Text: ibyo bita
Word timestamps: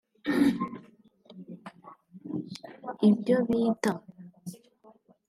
ibyo 3.09 3.35
bita 3.47 3.93